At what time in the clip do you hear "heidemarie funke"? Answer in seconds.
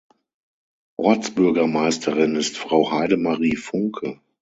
2.91-4.19